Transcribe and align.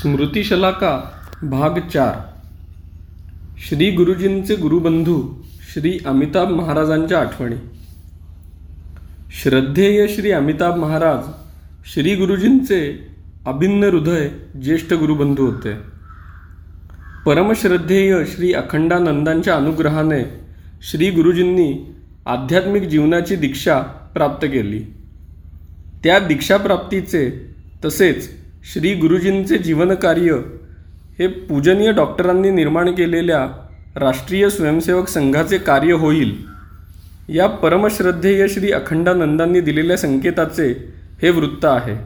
स्मृतिशलाका 0.00 1.10
भाग 1.42 1.78
चार. 1.94 2.14
श्री 3.68 3.90
गुरुजींचे 3.90 4.56
गुरुबंधू 4.56 5.42
श्री 5.72 5.98
अमिताभ 6.06 6.50
महाराजांच्या 6.50 7.20
आठवणी. 7.20 7.56
श्रद्धेय 9.42 10.06
श्री 10.06 10.30
अमिताभ 10.30 10.76
महाराज 10.76 11.30
श्री 11.92 12.16
गुरुजींचे 12.16 13.06
अभिन्न 13.46 13.84
हृदय 13.84 14.28
ज्येष्ठ 14.62 14.92
गुरुबंधू 14.92 15.46
होते. 15.46 15.72
परमश्रद्धेय 17.26 18.24
श्री 18.24 18.52
अखंडानंदांच्या 18.52 19.56
अनुग्रहाने 19.56 20.40
श्री 20.82 21.10
गुरुजींनी 21.10 21.94
आध्यात्मिक 22.26 22.82
जीवनाची 22.82 23.36
दीक्षा 23.36 23.80
प्राप्त 24.14 24.46
केली. 24.46 24.82
त्या 26.04 26.18
दीक्षाप्राप्तीचे 26.18 27.54
तसेच 27.84 28.39
श्री 28.62 28.94
गुरुजींचे 28.94 29.58
जीवनकार्य 29.58 30.32
हे 31.18 31.26
पूजनीय 31.26 31.90
डॉक्टरांनी 31.92 32.50
निर्माण 32.50 32.90
केलेल्या 32.94 33.38
राष्ट्रीय 33.96 34.48
स्वयंसेवक 34.50 35.08
संघाचे 35.08 35.58
कार्य 35.58 35.92
होईल. 35.92 36.34
या 37.28 37.46
परमश्रद्धेय 37.62 38.46
श्री 38.48 38.72
अखंडानंदांनी 38.72 39.60
दिलेल्या 39.60 39.96
संकेताचे 39.96 40.68
हे 41.22 41.30
वृत्त 41.30 41.64
आहे. 41.64 41.96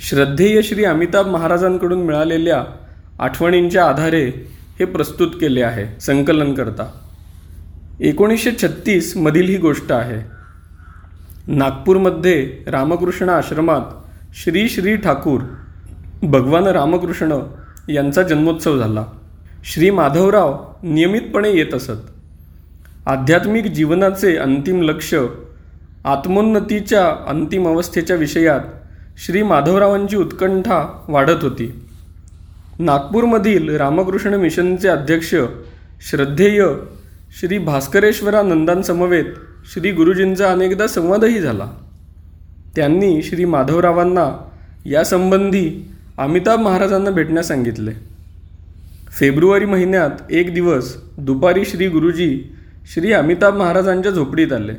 श्रद्धेय 0.00 0.62
श्री 0.62 0.84
अमिताभ 0.84 1.26
महाराजांकडून 1.26 2.02
मिळालेल्या 2.02 2.62
आठवणींच्या 3.18 3.84
आधारे 3.84 4.24
हे 4.78 4.84
प्रस्तुत 4.84 5.30
केले 5.40 5.62
आहे 5.62 5.86
संकलन 6.00 6.54
करता 6.54 6.90
एकोणीसशे 8.00 8.50
छत्तीसमधील 8.62 9.48
ही 9.48 9.56
गोष्ट 9.56 9.92
आहे. 9.92 10.20
नागपूरमध्ये 11.46 12.64
रामकृष्ण 12.66 13.28
आश्रमात 13.28 14.34
श्री 14.34 14.68
श्री 14.68 14.96
ठाकूर 14.96 15.40
भगवान 16.22 16.66
रामकृष्ण 16.66 17.38
यांचा 17.88 18.22
जन्मोत्सव 18.22 18.78
झाला. 18.78 19.04
श्री 19.64 19.90
माधवराव 19.90 20.64
नियमितपणे 20.82 21.50
येत 21.50 21.74
असत. 21.74 22.00
आध्यात्मिक 23.06 23.66
जीवनाचे 23.66 24.36
अंतिम 24.36 24.82
लक्ष 24.82 25.14
आत्मोन्नतीच्या 26.04 27.30
अंतिम 27.30 27.68
अवस्थेच्या 27.68 28.16
विषयात 28.16 28.60
श्री 29.26 29.42
माधवरावांची 29.42 30.16
उत्कंठा 30.16 31.04
वाढत 31.08 31.42
होती. 31.42 31.84
नागपूरमधील 32.78 33.76
रामकृष्ण 33.76 34.34
मिशनचे 34.34 34.88
अध्यक्ष 34.88 35.34
श्रद्धेय 36.10 36.64
श्री 37.40 37.58
भास्करेश्वरानंदांसमवेत 37.58 39.24
श्री 39.74 39.92
गुरुजींचा 39.92 40.52
अनेकदा 40.52 40.86
संवादही 40.86 41.40
झाला. 41.40 41.66
त्यांनी 42.76 43.22
श्री 43.22 43.44
माधवरावांना 43.44 44.48
यासंबंधी 44.86 45.88
अमिताभ 46.18 46.60
महाराजांना 46.60 47.10
भेटण्यास 47.10 47.48
सांगितले. 47.48 47.90
फेब्रुवारी 49.10 49.64
महिन्यात 49.64 50.10
एक 50.30 50.54
दिवस 50.54 50.96
दुपारी 51.18 51.64
श्री 51.64 51.88
गुरुजी 51.88 52.42
श्री 52.94 53.12
अमिताभ 53.12 53.56
महाराजांच्या 53.56 54.12
झोपडीत 54.12 54.52
आले. 54.52 54.72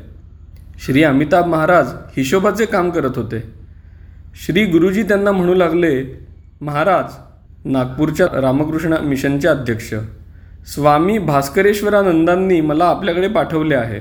श्री 0.78 1.02
अमिताभ 1.02 1.46
महाराज 1.46 1.86
हिशोबाचे 2.16 2.64
काम 2.64 2.90
करत 2.90 3.16
होते. 3.16 3.42
श्री 4.46 4.64
गुरुजी 4.64 5.02
त्यांना 5.02 5.32
म्हणू 5.32 5.54
लागले 5.54 6.22
महाराज 6.60 7.12
नागपूरच्या 7.64 8.26
रामकृष्ण 8.40 8.96
मिशनचे 9.02 9.48
अध्यक्ष 9.48 9.94
स्वामी 10.74 11.18
भास्करेश्वरानंदांनी 11.18 12.60
मला 12.60 12.84
आपल्याकडे 12.84 13.28
पाठवले 13.28 13.74
आहे. 13.74 14.00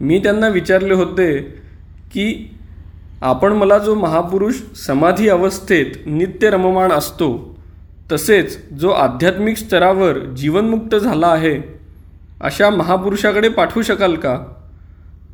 मी 0.00 0.18
त्यांना 0.18 0.48
विचारले 0.48 0.94
होते 0.94 1.40
की 2.12 2.55
आपण 3.22 3.52
मला 3.52 3.78
जो 3.78 3.94
महापुरुष 3.94 4.54
समाधी 4.86 5.28
अवस्थेत 5.28 5.86
नित्य 6.06 6.50
रममाण 6.50 6.92
असतो 6.92 7.58
तसेच 8.12 8.70
जो 8.72 8.88
आध्यात्मिक 8.88 9.56
स्तरावर 9.56 10.18
जीवनमुक्त 10.18 10.96
झाला 10.96 11.26
आहे 11.26 11.60
अशा 12.40 12.70
महापुरुषाकडे 12.70 13.48
पाठवू 13.48 13.82
शकाल 13.82 14.14
का? 14.14 14.38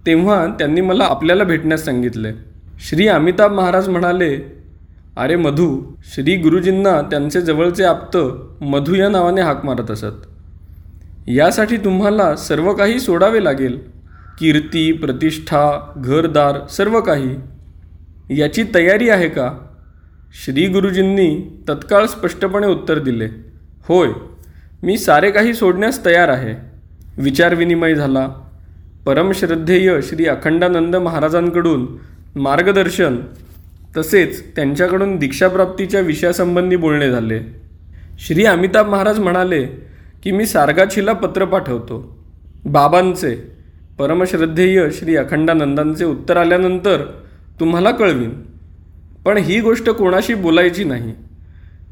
तेव्हा 0.06 0.46
त्यांनी 0.46 0.80
मला 0.80 1.04
आपल्याला 1.04 1.44
भेटण्यास 1.44 1.84
सांगितले. 1.84 2.32
श्री 2.80 3.08
अमिताभ 3.08 3.52
महाराज 3.52 3.88
म्हणाले 3.88 4.36
अरे 5.16 5.36
मधू 5.36 5.82
श्री 6.04 6.36
गुरुजींना 6.36 7.00
त्यांचे 7.00 7.40
जवळचे 7.40 7.84
आप्त 7.84 8.18
मधू 8.60 8.94
या 8.94 9.08
नावाने 9.08 9.40
हाक 9.40 9.64
मारत 9.64 9.90
असत. 9.90 10.26
यासाठी 11.28 11.76
तुम्हाला 11.76 12.36
सर्व 12.36 12.72
काही 12.72 13.00
सोडावे 13.00 13.44
लागेल. 13.44 13.78
कीर्ती 14.38 14.92
प्रतिष्ठा 14.92 15.92
घरदार 15.96 16.66
सर्व 16.66 17.00
काही. 17.00 17.34
याची 18.38 18.64
तयारी 18.74 19.08
आहे 19.08 19.28
का? 19.28 19.52
श्री 20.44 20.66
गुरुजींनी 20.66 21.60
तत्काळ 21.68 22.06
स्पष्टपणे 22.06 22.66
उत्तर 22.66 22.98
दिले. 22.98 23.28
होय 23.88 24.08
मी 24.82 24.98
सारे 24.98 25.30
काही 25.30 25.54
सोडण्यास 25.54 26.04
तयार 26.04 26.28
आहे. 26.28 26.54
विचारविनिमय 27.22 27.94
झाला. 27.94 28.28
परमश्रद्धेय 29.06 30.00
श्री 30.02 30.26
अखंडानंद 30.26 30.96
महाराजांकडून 30.96 31.86
मार्गदर्शन 32.36 33.16
तसेच 33.96 34.56
त्यांच्याकडून 34.56 35.16
दीक्षाप्राप्तीच्या 35.16 36.00
विषयासंबंधी 36.00 36.76
बोलणे 36.76 37.10
झाले. 37.10 37.40
श्री 38.18 38.44
अमिताभ 38.44 38.88
महाराज 38.88 39.18
म्हणाले 39.18 39.66
की 40.22 40.30
मी 40.30 40.46
सारगाछीला 40.46 41.12
पत्र 41.12 41.44
पाठवतो. 41.44 42.24
बाबांचे 42.64 43.52
परमश्रद्धेय 43.98 44.90
श्री 44.92 45.16
अखंडानंदांचे 45.16 46.04
उत्तर 46.04 46.36
आल्यानंतर 46.36 47.04
तुम्हाला 47.60 47.90
कळवीन. 47.90 48.42
पण 49.24 49.36
ही 49.36 49.60
गोष्ट 49.60 49.90
कोणाशी 49.90 50.34
बोलायची 50.34 50.84
नाही. 50.84 51.14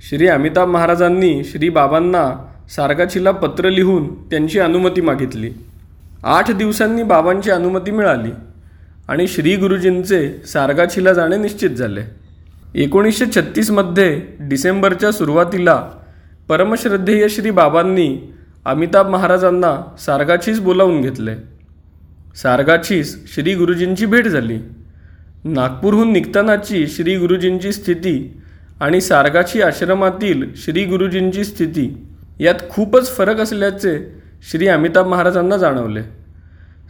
श्री 0.09 0.26
अमिताभ 0.26 0.69
महाराजांनी 0.69 1.44
श्री 1.44 1.69
बाबांना 1.69 2.47
सारगाछीला 2.69 3.31
पत्र 3.31 3.71
लिहून 3.71 4.15
त्यांची 4.15 4.59
अनुमती 4.59 5.00
मागितली. 5.00 5.50
आठ 6.25 6.50
दिवसांनी 6.50 7.03
बाबांची 7.03 7.50
अनुमती 7.50 7.91
मिळाली 7.91 8.31
आणि 9.09 9.26
श्री 9.26 9.56
गुरुजींचे 9.56 10.43
सारगाछीला 10.47 11.12
जाणे 11.12 11.37
निश्चित 11.37 11.71
झाले. 11.71 12.00
एकोणीसशे 12.75 13.27
छत्तीसमध्ये 13.27 14.22
डिसेंबरच्या 14.41 15.12
सुरुवातीला 15.12 15.91
परमश्रद्धेय 16.48 17.28
श्री 17.28 17.50
बाबांनी 17.50 18.34
अमिताभ 18.65 19.09
महाराजांना 19.09 19.97
सारगाछीस 19.98 20.60
बोलावून 20.60 21.00
घेतले. 21.00 21.34
सारगाछीस 22.37 23.34
श्री 23.34 23.54
गुरुजींची 23.54 24.06
भेट 24.06 24.28
झाली. 24.28 24.59
नागपूरहून 25.45 26.12
निघतानाची 26.12 26.87
श्री 26.87 27.17
गुरुजींची 27.17 27.73
स्थिती 27.73 28.43
आणि 28.81 29.01
सारगाछी 29.01 29.62
आश्रमातील 29.62 30.55
श्री 30.56 30.84
गुरुजींची 30.84 31.45
स्थिती 31.45 32.06
यात 32.41 32.55
खूपच 32.71 33.17
फरक 33.17 33.41
असल्याचे 33.41 34.12
श्री 34.51 34.69
अमिताभ 34.69 35.06
महाराजांना 35.06 35.56
जाणवले. 35.56 36.01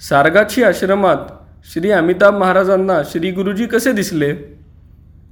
सारगाछी 0.01 0.63
आश्रमात 0.63 1.17
श्री 1.65 1.91
अमिताभ 1.91 2.35
महाराजांना 2.35 3.03
श्री 3.11 3.31
गुरुजी 3.31 3.67
कसे 3.67 3.93
दिसले? 3.93 4.33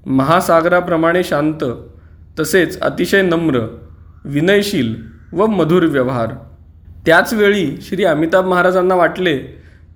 महासागराप्रमाणे 0.07 1.25
शांत 1.25 1.65
तसेच 2.41 2.81
अतिशय 2.81 3.23
नम्र 3.23 3.61
विनयशील 4.25 4.95
व 5.33 5.47
मधुर 5.47 5.83
व्यवहार. 5.83 6.35
त्याचवेळी 7.07 7.77
श्री 7.83 8.05
अमिताभ 8.05 8.47
महाराजांना 8.47 8.95
वाटले 8.95 9.39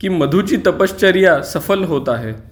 की 0.00 0.09
मधूची 0.09 0.56
तपश्चर्या 0.56 1.43
सफल 1.43 1.84
होत 1.84 2.09
आहे. 2.09 2.52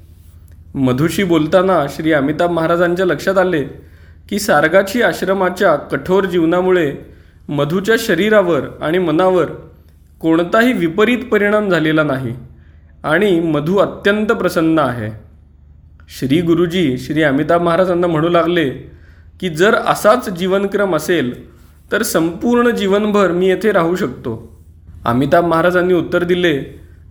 मधुशी 0.74 1.24
बोलताना 1.24 1.86
श्री 1.88 2.12
अमिताभ 2.12 2.50
महाराजांच्या 2.50 3.06
लक्षात 3.06 3.38
आले 3.38 3.62
की 4.28 4.38
सारगाची 4.38 5.02
आश्रमाच्या 5.02 5.76
कठोर 5.76 6.24
जीवनामुळे 6.24 6.92
मधूच्या 7.48 7.94
शरीरावर 7.98 8.60
आणि 8.80 8.98
मनावर 8.98 9.46
कोणताही 10.20 10.72
विपरीत 10.72 11.24
परिणाम 11.32 11.68
झालेला 11.70 12.02
नाही 12.02 12.34
आणि 13.04 13.40
मधू 13.40 13.76
अत्यंत 13.76 14.26
प्रसन्न 14.26 14.78
आहे. 14.78 15.10
श्री 16.18 16.40
गुरुजी 16.40 16.98
श्री 16.98 17.22
अमिताभ 17.22 17.62
महाराजांना 17.62 18.06
म्हणू 18.06 18.28
लागले 18.28 18.70
की 19.40 19.48
जर 19.48 19.74
असाच 19.74 20.28
जीवनक्रम 20.30 20.96
असेल 20.96 21.32
तर 21.92 22.02
संपूर्ण 22.02 22.70
जीवनभर 22.70 23.32
मी 23.32 23.48
येथे 23.48 23.72
राहू 23.72 23.96
शकतो. 23.96 24.62
अमिताभ 25.04 25.44
महाराजांनी 25.44 25.94
उत्तर 25.94 26.24
दिले 26.24 26.58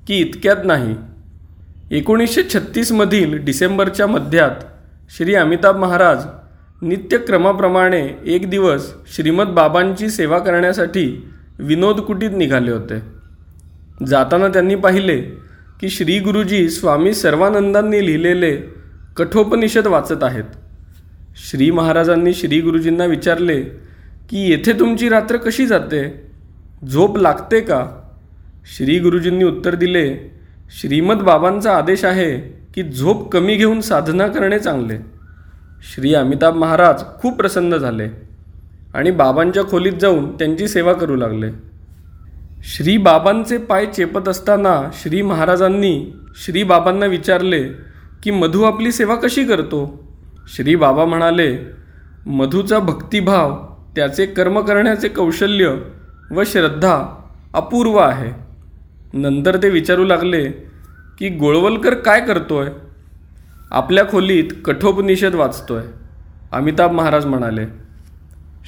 की 0.07 0.15
इतक्यात 0.15 0.65
नाही. 0.65 0.95
एकोणीसशे 1.91 2.43
छत्तीसमधील 2.43 3.37
डिसेंबरच्या 3.37 4.07
मध्यात 4.07 4.51
श्री 5.17 5.35
अमिताभ 5.35 5.77
महाराज 5.77 6.17
नित्यक्रमाप्रमाणे 6.81 8.09
एक 8.25 8.49
दिवस 8.49 8.93
श्रीमद 9.15 9.47
बाबांची 9.47 10.09
सेवा 10.09 10.39
करण्यासाठी 10.39 11.29
विनोद 11.59 11.99
कुटीत 11.99 12.29
निघाले 12.37 12.71
होते. 12.71 12.99
जाताना 14.05 14.47
त्यांनी 14.47 14.75
पाहिले 14.75 15.21
की 15.81 15.89
श्री 15.89 16.19
गुरुजी 16.19 16.69
स्वामी 16.69 17.13
सर्वानंदांनी 17.13 18.05
लिहिलेले 18.05 18.57
कठोपनिषद 19.17 19.87
वाचत 19.87 20.23
आहेत. 20.23 20.43
श्री 21.35 21.71
महाराजांनी 21.71 22.33
श्री 22.33 22.61
गुरुजींना 22.61 23.05
विचारले 23.05 23.61
की 24.29 24.51
येथे 24.51 24.73
तुमची 24.73 25.09
रात्र 25.09 25.37
कशी 25.37 25.67
जाते? 25.67 26.27
झोप 26.91 27.17
लागते 27.17 27.61
का? 27.61 27.85
श्री 28.77 28.99
गुरुजींनी 28.99 29.43
उत्तर 29.43 29.75
दिले 29.75 30.39
श्रीमद 30.71 31.17
बाबांचा 31.17 31.75
आदेश 31.75 32.03
आहे 32.05 32.37
की 32.73 32.83
झोप 32.83 33.31
कमी 33.31 33.55
घेऊन 33.55 33.79
साधना 33.81 34.27
करणे 34.27 34.57
चांगले. 34.59 34.97
श्री 35.83 36.13
अमिताभ 36.13 36.55
महाराज 36.55 37.03
खूप 37.21 37.37
प्रसन्न 37.37 37.77
झाले 37.77 38.07
आणि 38.93 39.11
बाबांच्या 39.11 39.63
खोलीत 39.63 39.93
जाऊन 39.93 40.31
त्यांची 40.37 40.67
सेवा 40.67 40.93
करू 40.93 41.15
लागले. 41.15 41.49
श्री 42.63 42.97
बाबांचे 42.97 43.57
पाय 43.57 43.85
चेपत 43.85 44.27
असताना 44.27 44.81
श्री 44.93 45.21
महाराजांनी 45.21 46.11
श्री 46.35 46.63
बाबांना 46.63 47.05
विचारले 47.05 47.63
की 48.23 48.31
मधू 48.31 48.63
आपली 48.63 48.91
सेवा 48.91 49.15
कशी 49.15 49.43
करतो? 49.43 49.81
श्री 50.55 50.75
बाबा 50.75 51.05
म्हणाले 51.05 51.49
मधूचा 52.25 52.79
भक्तिभाव 52.79 53.55
त्याचे 53.95 54.25
कर्म 54.25 54.59
करण्याचे 54.59 55.07
कौशल्य 55.07 55.75
व 56.31 56.43
श्रद्धा 56.45 56.95
अपूर्व 57.53 57.97
आहे. 57.97 58.31
नंतर 59.13 59.57
ते 59.57 59.69
विचारू 59.69 60.05
लागले 60.05 60.45
की 61.19 61.29
गोळवलकर 61.29 61.93
काय 61.93 62.21
करतोय? 62.21 62.67
आपल्या 63.71 64.03
खोलीत 64.05 64.43
कठोपनिषद 64.65 65.35
वाचतोय 65.35 65.81
अमिताभ 66.51 66.91
महाराज 66.91 67.25
म्हणाले. 67.25 67.65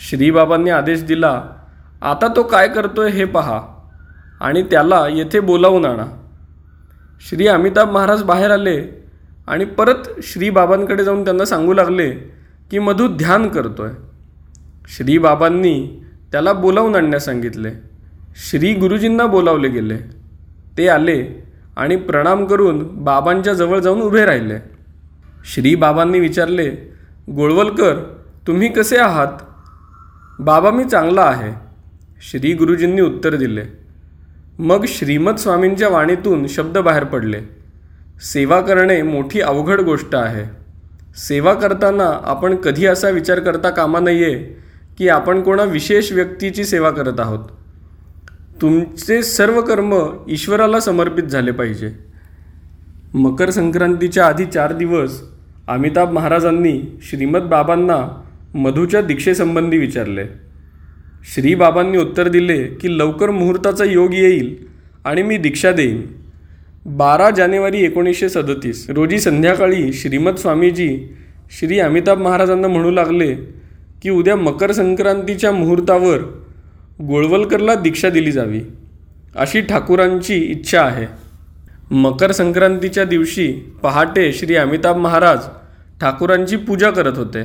श्रीबाबांनी 0.10 0.70
आदेश 0.70 1.04
दिला 1.04 1.44
आता 2.02 2.28
तो 2.36 2.44
काय 2.44 2.68
करतोय 2.68 3.10
हे 3.12 3.26
पहा 3.26 3.62
आणि 4.42 4.64
त्याला 4.64 5.08
येथे 5.08 5.40
बोलावून 5.40 5.86
आणा. 5.86 6.06
श्री 7.30 7.48
अमिताभ 7.48 7.92
महाराज 7.92 8.24
बाहेर 8.24 8.52
आले 8.52 9.06
आणि 9.48 9.66
परत 9.66 10.10
श्रीबाबांकडे 10.24 11.04
जाऊन 11.04 11.24
त्यांना 11.24 11.46
सांगू 11.46 11.74
लागले 11.74 12.12
की 12.72 12.80
मधू 12.80 13.08
ध्यान 13.08 13.48
करतोय. 13.50 13.88
आहे 13.88 13.96
श्रीबाबांनी 14.90 16.04
त्याला 16.32 16.54
बोलावून 16.54 16.96
आणण्यास 16.96 17.26
सांगितले. 17.26 17.72
श्री 18.50 18.74
गुरुजींना 18.74 19.26
बोलावले 19.26 19.68
गेले. 19.68 20.21
ते 20.78 20.88
आले 20.88 21.44
आणि 21.76 21.96
प्रणाम 21.96 22.46
करून 22.46 23.04
बाबांच्या 23.04 23.54
जवळ 23.54 23.80
जाऊन 23.80 24.02
उभे 24.02 24.26
राहिले. 24.26 24.56
श्री 25.46 25.76
बाबांनी 25.76 26.20
विचारले 26.20 26.70
गोळवलकर 27.30 28.16
तुम्ही 28.48 28.74
कसे 28.74 28.98
आहात? 28.98 29.28
बाबा 30.40 30.72
मी 30.72 30.84
चांगला 30.84 31.22
आहे. 31.22 31.54
श्री 32.22 32.54
गुरुजींनी 32.54 33.02
उत्तर 33.02 33.36
दिले. 33.36 33.62
मग 34.60 34.86
श्रीमद 34.88 35.36
स्वामींच्या 35.36 35.90
वाणीतून 35.90 36.48
शब्द 36.48 36.78
बाहेर 36.78 37.04
पडले. 37.04 37.42
सेवा 38.22 38.62
करणे 38.62 39.02
मोठी 39.02 39.42
अवघड 39.42 39.82
गोष्ट 39.82 40.16
आहे. 40.16 40.62
सेवा 41.16 41.54
करताना 41.54 42.20
आपण 42.24 42.56
कधी 42.56 42.86
असा 42.86 43.10
विचार 43.10 43.40
करता 43.40 43.70
कामा 43.70 44.00
नये 44.00 44.58
की 44.98 45.10
आपण 45.10 45.42
कोणा 45.42 45.64
विशेष 45.64 46.12
व्यक्तीची 46.12 46.64
सेवा 46.64 46.90
करत 46.90 47.20
आहोत. 47.20 47.40
तुमचे 48.62 49.24
सर्व 49.24 49.62
कर्म 49.62 49.94
ईश्वराला 50.30 50.80
समर्पित 50.80 51.24
झाले 51.24 51.52
पाहिजे. 51.52 51.90
मकर 53.14 53.50
संक्रांतीच्या 53.50 54.26
आधी 54.26 54.46
चार 54.46 54.74
दिवस 54.74 55.22
अमिताभ 55.68 56.12
महाराजांनी 56.12 56.82
श्रीमद 57.02 57.42
बाबांना 57.42 57.98
मधूच्या 58.56 59.02
दीक्षेसंबंधी 59.02 59.78
विचारले. 59.78 60.24
श्री 61.34 61.56
बाबांनी 61.56 61.98
उत्तर 61.98 62.28
दिले 62.28 62.64
की 62.64 62.98
लवकर 62.98 63.30
मुहूर्ताचा 63.30 63.84
योग 63.84 64.14
येईल 64.14 64.56
आणि 65.06 65.24
मी 65.24 65.38
दीक्षा 65.38 65.72
देईन. 65.72 66.02
बारा 66.86 67.30
जानेवारी 67.30 67.82
एकोणीसशे 67.86 68.30
सदतीस 68.30 68.86
रोजी 68.90 69.20
संध्याकाळी 69.20 69.94
श्रीमद 69.94 70.36
स्वामीजी 70.36 71.16
श्री 71.52 71.80
अमिताभ 71.80 72.20
महाराजांना 72.20 72.68
म्हणू 72.68 72.92
लागले 72.92 73.34
की 74.04 74.10
उद्या 74.10 74.36
मकर 74.36 74.72
संक्रांतीच्या 74.72 75.52
मुहूर्तावर 75.52 76.18
गोळवलकरला 77.08 77.76
दीक्षा 77.76 78.10
दिली 78.10 78.32
जावी 78.32 78.62
अशी 79.36 79.62
ठाकूरांची 79.62 80.36
इच्छा 80.36 80.82
आहे. 80.82 81.08
मकर 81.92 82.32
संक्रांतीच्या 82.32 83.04
दिवशी 83.04 83.52
पहाटे 83.84 84.34
श्री 84.34 84.56
अमिताभ 84.56 84.98
महाराज 84.98 85.40
ठाकूरांची 86.02 86.56
पूजा 86.56 86.92
करत 86.92 87.18
होते. 87.18 87.44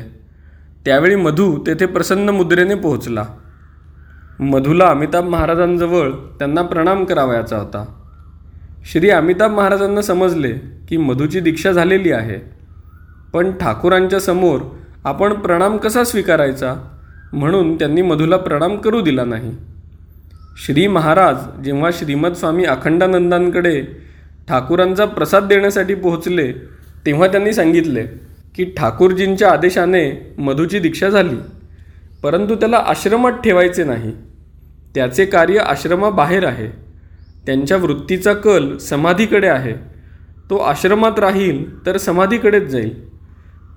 त्यावेळी 0.85 1.17
मधू 1.17 1.65
तेथे 1.67 1.87
प्रसन्न 1.87 2.29
मुद्रेने 2.29 2.75
पोहोचला. 2.75 3.25
मधूला 4.41 4.89
अमिताभ 4.89 5.25
महाराजांजवळ 5.25 6.11
त्यांना 6.11 6.63
प्रणाम 6.63 7.05
करावयाचा 7.05 7.57
होता. 7.57 7.85
श्री 8.93 9.11
अमिताभ 9.11 9.51
महाराजांना 9.51 10.03
समजले 10.03 10.53
की 10.89 10.97
मधूची 10.97 11.41
दीक्षा 11.41 11.73
झालेली 11.73 12.13
आहे. 12.13 12.39
पण 13.33 13.51
ठाकूरांच्या 13.51 14.21
समोर 14.21 14.61
आपण 15.05 15.33
प्रणाम 15.33 15.77
कसा 15.77 16.05
स्वीकारायचा? 16.05 16.96
म्हणून 17.33 17.75
त्यांनी 17.75 18.03
मधूला 18.03 18.37
प्रणाम 18.37 18.77
करू 18.77 19.01
दिला 19.01 19.25
नाही. 19.25 19.53
श्री 20.67 20.87
महाराज 20.87 21.63
जेव्हा 21.65 21.91
श्रीमद 21.93 22.33
स्वामी 22.33 22.65
अखंडानंदांकडे 22.65 23.81
ठाकूरांचा 24.49 25.05
प्रसाद 25.05 25.45
देण्यासाठी 25.45 25.95
पोहोचले 25.95 26.53
तेव्हा 27.07 27.27
त्यांनी 27.27 27.53
सांगितले 27.53 28.05
की 28.55 28.65
ठाकूरजींच्या 28.65 29.51
आदेशाने 29.51 30.35
मधूची 30.39 30.79
दीक्षा 30.79 31.09
झाली 31.09 31.37
परंतु 32.23 32.55
त्याला 32.55 32.77
आश्रमात 32.77 33.33
ठेवायचे 33.33 33.85
नाही. 33.85 34.13
त्याचे 34.95 35.25
कार्य 35.25 35.59
आश्रमाबाहेर 35.59 36.45
आहे. 36.45 36.67
त्यांच्या 37.47 37.77
वृत्तीचा 37.77 38.33
कल 38.33 38.77
समाधीकडे 38.77 39.47
आहे. 39.47 39.73
तो 40.51 40.57
आश्रमात 40.57 41.19
राहील 41.19 41.87
तर 41.87 41.97
समाधीकडेच 41.97 42.63
जाईल. 42.63 42.95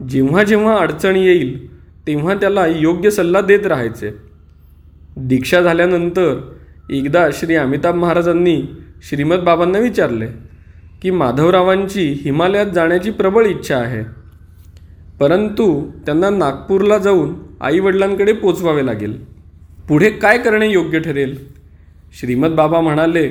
जेव्हा 0.10 0.44
जेव्हा 0.44 0.78
अडचण 0.78 1.16
येईल 1.16 1.79
तेव्हा 2.08 2.34
त्याला 2.34 2.68
योग्य 2.68 3.10
सल्ला 3.10 3.42
देत 3.42 3.66
राहायचे. 3.66 4.12
दीक्षा 5.18 5.62
झाल्यानंतर 5.62 6.54
एकदा 6.90 7.30
श्री 7.34 7.56
अमिताभ 7.56 7.96
महाराजांनी 7.96 8.64
श्रीमद 9.10 9.40
बाबांना 9.40 9.80
विचारले 9.80 10.28
की 11.02 11.12
माधवरावांची 11.12 12.22
हिमालयात 12.24 12.66
जाण्याची 12.66 13.12
प्रबळ 13.12 13.46
इच्छा 13.46 13.78
आहे. 13.78 14.04
परंतु 15.20 15.92
त्यांना 16.06 16.30
नागपूरला 16.30 16.98
जाऊन 16.98 17.34
आईवडिलांकडे 17.62 18.34
पोचवावे 18.34 18.86
लागेल. 18.86 19.26
पुढे 19.88 20.10
काय 20.10 20.38
करणे 20.38 20.70
योग्य 20.70 21.00
ठरेल? 21.00 21.48
श्रीमद 22.20 22.50
बाबा 22.50 22.82
म्हणाले 22.82 23.28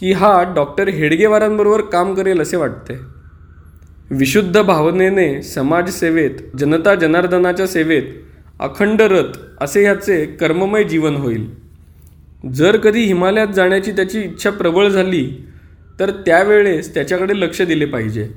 की 0.00 0.12
हा 0.12 0.42
डॉक्टर 0.54 0.88
हेडगेवारांबरोबर 0.88 1.80
काम 1.80 2.14
करेल 2.14 2.40
असे 2.40 2.56
वाटते. 2.56 3.15
विशुद्ध 4.10 4.60
भावनेने 4.60 5.42
समाजसेवेत 5.42 6.30
जनता 6.58 6.94
जनार्दनाच्या 6.94 7.66
सेवेत 7.66 8.02
अखंड 8.60 9.00
रथ 9.02 9.38
असे 9.60 9.82
ह्याचे 9.82 10.24
कर्ममय 10.40 10.84
जीवन 10.84 11.16
होईल. 11.16 11.46
जर 12.54 12.76
कधी 12.76 13.00
हिमालयात 13.00 13.48
जाण्याची 13.48 13.92
त्याची 13.92 14.20
इच्छा 14.20 14.50
प्रबळ 14.50 14.88
झाली 14.88 15.24
तर 16.00 16.10
त्यावेळेस 16.26 16.92
त्याच्याकडे 16.94 17.38
लक्ष 17.40 17.62
दिले 17.62 17.84
पाहिजे. 17.84 18.28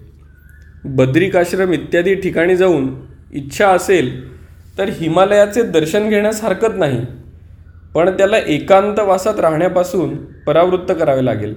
बद्रिकाश्रम 0.84 1.72
इत्यादी 1.74 2.16
ठिकाणी 2.16 2.56
जाऊन 2.56 2.90
इच्छा 3.34 3.68
असेल 3.68 4.10
तर 4.78 4.90
हिमालयाचे 4.90 5.64
दर्शन 5.64 6.10
घेण्यास 6.10 6.44
हरकत 6.44 6.78
नाही 6.78 7.00
पण 7.96 8.10
त्याला 8.10 8.38
एकांतवासात 8.38 9.40
राहण्यापासून 9.40 10.16
परावृत्त 10.48 10.92
करावे 11.00 11.26
लागेल. 11.26 11.54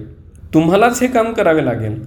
तुम्हालाच 0.53 1.01
हे 1.01 1.07
काम 1.07 1.33
करावे 1.33 1.65
लागेल. 1.65 2.01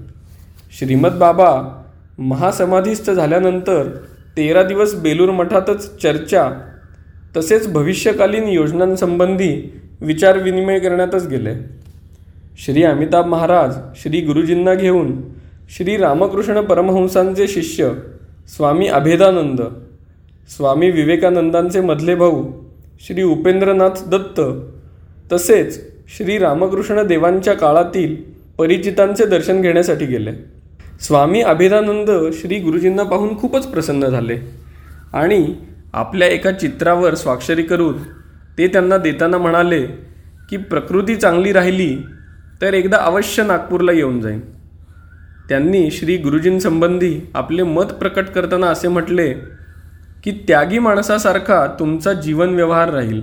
श्रीमद 0.78 1.12
बाबा 1.12 1.83
महासमाधीस्थ 2.18 3.11
झाल्यानंतर 3.11 3.88
तेरा 4.37 4.62
दिवस 4.62 4.94
बेलूर 4.94 5.30
मठातच 5.30 5.88
चर्चा 6.02 6.50
तसेच 7.37 7.66
भविष्यकालीन 7.73 8.49
योजनांसंबंधी 8.49 9.52
विचारविनिमय 10.00 10.78
करण्यातच 10.78 11.26
गेले. 11.28 11.54
श्री 12.58 12.82
अमिताभ 12.82 13.26
महाराज 13.26 13.75
श्री 14.02 14.20
गुरुजींना 14.20 14.75
घेऊन 14.75 15.12
श्री 15.70 15.96
रामकृष्ण 15.96 16.61
परमहंसांचे 16.61 17.49
शिष्य 17.49 17.90
स्वामी 18.56 18.88
अभेदानंद 18.88 19.61
स्वामी 20.56 20.90
विवेकानंदांचे 20.90 21.80
मधले 21.80 22.14
भाऊ 22.14 22.44
श्री 23.06 23.23
उपेंद्रनाथ 23.23 24.04
दत्त 24.08 24.40
तसेच 25.32 25.80
श्री 26.16 26.38
रामकृष्ण 26.38 27.02
देवांच्या 27.06 27.54
काळातील 27.54 28.14
परिचितांचे 28.58 29.26
दर्शन 29.26 29.61
घेण्यासाठी 29.61 30.06
गेले. 30.06 30.32
स्वामी 31.00 31.41
अभेदानंद 31.41 32.11
श्री 32.33 32.59
गुरुजींना 32.59 33.03
पाहून 33.03 33.37
खूपच 33.38 33.67
प्रसन्न 33.67 34.07
झाले. 34.07 34.38
आणि 35.12 35.55
आपल्या 35.93 36.29
एका 36.29 36.50
चित्रावर 36.53 37.15
स्वाक्षरी 37.15 37.62
करून 37.62 38.03
ते 38.59 38.67
त्यांना 38.67 38.97
देताना 38.97 39.38
म्हणाले 39.38 39.83
की 40.50 40.57
प्रकृती 40.57 41.17
चांगली 41.17 41.53
राहिली 41.53 41.97
तर 42.62 42.75
एकदा 42.75 42.97
अवश्य 42.97 43.43
नागपूरला 43.43 43.93
येऊन 43.93 44.21
जाईन. 44.21 44.41
त्यांनी 45.49 45.91
श्री 45.91 46.17
गुरुजींसंबंधी 46.17 47.21
आपले 47.35 47.62
मत 47.62 47.93
प्रकट 48.00 48.25
करताना 48.25 48.67
असे 48.67 48.88
म्हटले 48.88 49.33
की 50.25 50.45
त्यागी 50.49 50.79
माणसासारखा 50.79 51.67
तुमचा 51.67 52.12
जीवन 52.12 52.55
व्यवहार 52.55 52.91
राहील. 52.91 53.21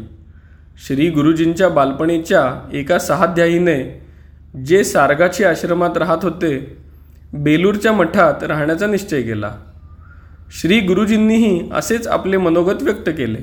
श्री 0.88 1.10
गुरुजींच्या 1.10 1.70
बालपणीच्या 1.70 2.70
एका 2.74 3.00
सहाध्यायीने 3.00 4.02
जे 4.66 4.84
सारगाची 4.84 5.44
आश्रमात 5.44 5.98
राहत 5.98 6.24
होते 6.24 6.83
बेलूरच्या 7.34 7.92
मठात 7.92 8.44
राहण्याचा 8.44 8.88
निश्चय 8.88 9.22
केला. 9.22 9.56
श्री 10.52 10.80
गुरुजींनीही 10.80 11.70
असेच 11.74 12.08
आपले 12.08 12.38
मनोगत 12.38 12.84
व्यक्त 12.84 13.10
केले. 13.10 13.40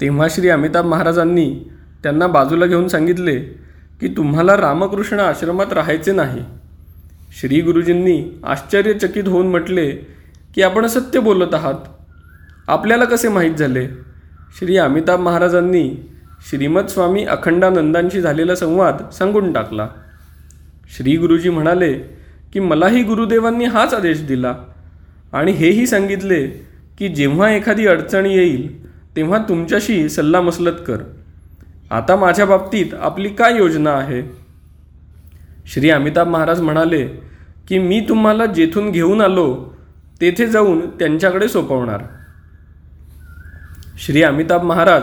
तेव्हा 0.00 0.26
श्री 0.30 0.48
अमिताभ 0.48 0.84
महाराजांनी 0.84 1.68
त्यांना 2.02 2.26
बाजूला 2.26 2.66
घेऊन 2.66 2.88
सांगितले 2.88 3.40
की 4.00 4.08
तुम्हाला 4.16 4.56
रामकृष्ण 4.56 5.20
आश्रमात 5.20 5.72
राहायचे 5.72 6.12
नाही. 6.12 6.44
श्री 7.40 7.60
गुरुजींनी 7.60 8.40
आश्चर्यचकित 8.44 9.28
होऊन 9.28 9.46
म्हटले 9.46 9.90
की 10.54 10.62
आपण 10.62 10.86
सत्य 10.86 11.20
बोलत 11.20 11.54
आहात. 11.54 11.74
आपल्याला 12.68 13.04
कसे 13.04 13.28
माहीत 13.28 13.54
झाले? 13.54 13.86
श्री 14.58 14.76
अमिताभ 14.76 15.20
महाराजांनी 15.20 15.94
श्रीमद 16.50 16.86
स्वामी 16.86 17.24
अखंडानंदांशी 17.24 18.20
झालेला 18.20 18.54
संवाद 18.54 19.10
सांगून 19.12 19.52
टाकला. 19.52 19.88
श्री 20.96 21.16
गुरुजी 21.16 21.50
म्हणाले 21.50 22.21
की 22.52 22.60
मलाही 22.60 23.02
गुरुदेवांनी 23.02 23.64
हाच 23.64 23.94
आदेश 23.94 24.20
दिला. 24.20 24.54
आणि 25.32 25.52
हेही 25.52 25.86
सांगितले 25.86 26.46
की 26.98 27.08
जेव्हा 27.08 27.50
एखादी 27.50 27.86
अडचण 27.86 28.26
येईल 28.26 28.86
तेव्हा 29.16 29.38
तुमच्याशी 29.38 30.08
सल्लामसलत 30.08 30.80
कर. 30.86 31.02
आता 31.90 32.16
माझ्या 32.16 32.46
बाबतीत 32.46 32.94
आपली 32.94 33.28
काय 33.28 33.56
योजना 33.56 33.90
आहे? 33.90 34.22
श्री 35.66 35.90
अमिताभ 35.90 36.28
महाराज 36.28 36.60
म्हणाले 36.60 37.06
की 37.68 37.78
मी 37.78 38.06
तुम्हाला 38.08 38.46
जेथून 38.46 38.90
घेऊन 38.90 39.20
आलो 39.20 39.74
तेथे 40.20 40.46
जाऊन 40.46 40.90
त्यांच्याकडे 40.98 41.48
सोपवणार. 41.48 42.02
श्री 43.98 44.22
अमिताभ 44.22 44.62
महाराज 44.62 45.02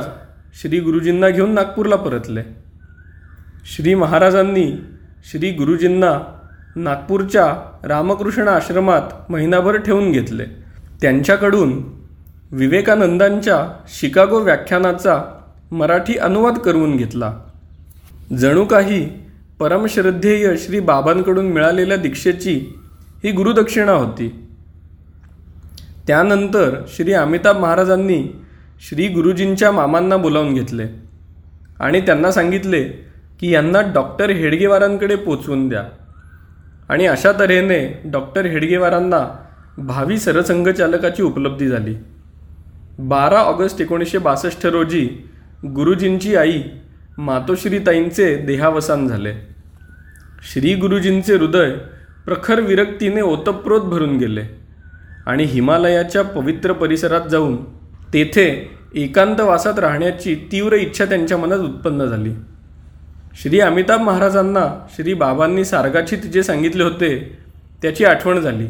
श्री 0.61 0.79
गुरुजींना 0.79 1.29
घेऊन 1.29 1.51
नागपूरला 1.51 1.95
परतले. 1.95 2.41
श्री 3.65 3.93
महाराजांनी 3.93 4.71
श्री 5.31 5.51
गुरुजींना 5.51 6.38
नागपूरच्या 6.75 7.55
रामकृष्ण 7.83 8.47
आश्रमात 8.47 9.31
महिनाभर 9.31 9.77
ठेवून 9.77 10.11
घेतले. 10.11 10.43
त्यांच्याकडून 11.01 11.83
विवेकानंदांच्या 12.51 13.67
शिकागो 13.87 14.39
व्याख्यानाचा 14.39 15.23
मराठी 15.71 16.17
अनुवाद 16.17 16.57
करून 16.57 16.97
घेतला. 16.97 17.33
जणू 18.37 18.65
काही 18.65 19.09
परमश्रद्धेय 19.59 20.57
श्री 20.57 20.79
बाबांकडून 20.79 21.45
मिळालेल्या 21.45 21.97
दीक्षेची 21.97 22.75
ही 23.23 23.31
गुरुदक्षिणा 23.31 23.91
होती. 23.91 24.47
त्यानंतर 26.07 26.81
श्री 26.87 27.13
अमिताभ 27.13 27.57
महाराजांनी 27.57 28.23
श्री 28.89 29.07
गुरुजींच्या 29.07 29.71
मामांना 29.71 30.17
बोलावून 30.17 30.53
घेतले 30.53 30.83
आणि 31.79 32.01
त्यांना 32.01 32.31
सांगितले 32.31 32.83
की 33.39 33.51
यांना 33.51 33.81
डॉक्टर 33.81 34.29
हेडगेवारांकडे 34.29 35.15
पोचवून 35.15 35.69
द्या. 35.69 35.83
आणि 36.89 37.05
अशा 37.05 37.31
तऱ्हेने 37.39 37.79
डॉक्टर 38.05 38.45
हेडगेवारांना 38.45 39.25
भावी 39.77 40.17
सरसंघचालकाची 40.17 41.23
उपलब्धी 41.23 41.67
झाली. 41.67 41.95
बारा 42.99 43.39
ऑगस्ट 43.39 43.81
एकोणीसशे 43.81 44.17
बासष्ट 44.17 44.65
रोजी 44.65 45.07
गुरुजींची 45.75 46.35
आई 46.35 46.61
मातोश्रीताईंचे 47.17 48.35
देहावसान 48.35 49.07
झाले. 49.07 49.33
श्री 50.43 50.73
गुरुजींचे 50.75 51.35
हृदय 51.35 51.71
प्रखर 52.25 52.59
विरक्तीने 52.59 53.21
ओतप्रोत 53.21 53.81
भरून 53.81 54.17
गेले 54.17 54.43
आणि 55.25 55.43
हिमालयाच्या 55.43 56.23
पवित्र 56.23 56.73
परिसरात 56.73 57.29
जाऊन 57.29 57.55
तेथे 58.13 58.45
एकांतवासात 58.95 59.79
राहण्याची 59.79 60.35
तीव्र 60.51 60.73
इच्छा 60.73 61.05
त्यांच्या 61.05 61.37
मनात 61.37 61.59
उत्पन्न 61.59 62.05
झाली. 62.05 62.33
श्री 63.35 63.59
अमिताभ 63.59 64.01
महाराजांना 64.01 64.87
श्री 64.95 65.13
बाबांनी 65.13 65.65
सारगाछीत 65.65 66.17
जे 66.17 66.43
सांगितले 66.43 66.83
होते 66.83 67.37
त्याची 67.81 68.05
आठवण 68.05 68.39
झाली. 68.39 68.67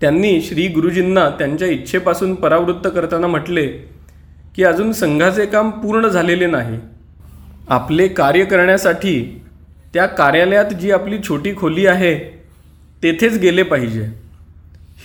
त्यांनी 0.00 0.40
श्री 0.40 0.66
गुरुजींना 0.68 1.28
त्यांच्या 1.28 1.68
इच्छेपासून 1.68 2.34
परावृत्त 2.34 2.88
करताना 2.94 3.26
म्हटले 3.26 3.66
की 4.56 4.64
अजून 4.64 4.92
संघाचे 4.92 5.46
काम 5.46 5.70
पूर्ण 5.70 6.08
झालेले 6.08 6.46
नाही. 6.46 6.78
आपले 7.68 8.08
कार्य 8.08 8.44
करण्यासाठी 8.44 9.42
त्या 9.94 10.06
कार्यालयात 10.06 10.72
जी 10.80 10.90
आपली 10.90 11.18
छोटी 11.18 11.54
खोली 11.56 11.86
आहे 11.86 12.18
तेथेच 13.02 13.38
गेले 13.38 13.62
पाहिजे. 13.62 14.08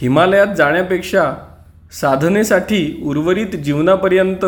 हिमालयात 0.01 0.55
जाण्यापेक्षा 0.57 1.33
साधनेसाठी 1.91 3.01
उर्वरित 3.05 3.55
जीवनापर्यंत 3.55 4.45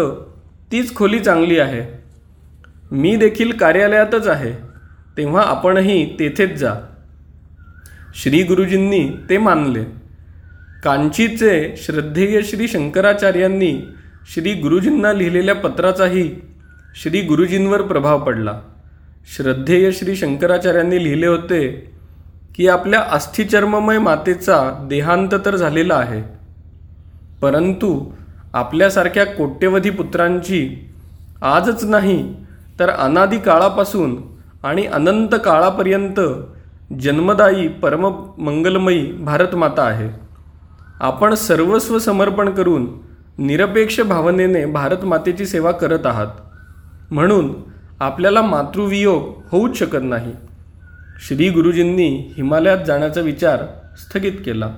तीच 0.71 0.95
खोली 0.95 1.19
चांगली 1.19 1.59
आहे. 1.59 1.99
मी 2.91 3.15
देखील 3.15 3.51
कार्यालयातच 3.51 4.27
आहे. 4.27 4.51
तेव्हा 5.17 5.43
आपणही 5.43 6.19
तेथेच 6.19 6.57
जा. 6.57 6.73
श्री 8.15 8.43
गुरुजींनी 8.43 9.09
ते 9.29 9.37
मानले. 9.37 9.83
कांचीचे 10.83 11.73
श्रद्धेय 11.77 12.41
श्री 12.41 12.67
शंकराचार्यांनी 12.67 13.87
श्री 14.33 14.53
गुरुजींना 14.53 15.13
लिहिलेल्या 15.13 15.55
पत्राचाही 15.55 16.35
श्री 16.95 17.21
गुरुजींवर 17.21 17.81
प्रभाव 17.81 18.23
पडला. 18.25 18.59
श्रद्धेय 19.37 19.91
श्री 19.91 20.15
शंकराचार्यांनी 20.15 21.03
लिहिले 21.03 21.27
होते 21.27 21.91
की 22.55 22.67
आपल्या 22.67 22.99
अस्थिचर्ममय 22.99 23.99
मातेचा 23.99 24.85
देहांत 24.89 25.29
तर 25.45 25.55
झालेला 25.55 25.95
आहे. 25.95 26.21
परंतु 27.41 28.11
आपल्यासारख्या 28.53 29.25
कोट्यवधी 29.25 29.89
पुत्रांची 29.89 30.89
आजच 31.41 31.85
नाही 31.85 32.48
तर 32.79 32.89
अनादी 32.89 33.37
काळापासून 33.37 34.17
आणि 34.63 34.85
अनंत 34.85 35.35
काळापर्यंत 35.45 36.19
जन्मदायी 36.99 37.67
परम 37.67 38.05
मंगलमयी 38.37 39.11
भारतमाता 39.11 39.83
आहे. 39.83 40.09
आपण 40.99 41.33
सर्वस्व 41.33 41.99
समर्पण 41.99 42.49
करून 42.49 42.87
निरपेक्ष 43.37 44.01
भावनेने 44.01 44.65
भारतमातेची 44.65 45.45
सेवा 45.45 45.71
करत 45.71 46.05
आहात. 46.05 46.27
म्हणून 47.11 47.53
आपल्याला 47.99 48.41
मातृवियोग 48.41 49.41
होऊच 49.51 49.77
शकत 49.77 50.03
नाही. 50.03 50.33
श्री 51.27 51.49
गुरुजींनी 51.49 52.33
हिमालयात 52.37 52.77
जाण्याचा 52.87 53.21
विचार 53.21 53.63
स्थगित 53.97 54.31
केला. 54.31 54.69